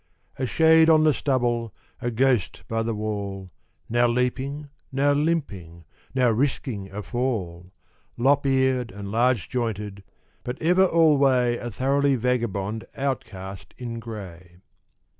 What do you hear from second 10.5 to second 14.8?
ever alway A thoroughly vagabond outcast in gray.